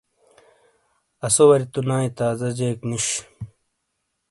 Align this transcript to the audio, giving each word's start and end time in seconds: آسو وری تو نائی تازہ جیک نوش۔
آسو 1.25 1.43
وری 1.49 1.65
تو 1.73 1.79
نائی 1.87 2.09
تازہ 2.17 2.49
جیک 2.57 2.77
نوش۔ 2.89 3.07